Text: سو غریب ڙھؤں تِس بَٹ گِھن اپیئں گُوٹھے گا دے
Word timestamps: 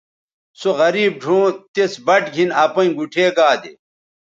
سو 0.59 0.69
غریب 0.79 1.11
ڙھؤں 1.21 1.47
تِس 1.73 1.93
بَٹ 2.05 2.23
گِھن 2.33 2.49
اپیئں 2.63 2.91
گُوٹھے 2.97 3.25
گا 3.35 3.49
دے 3.61 3.71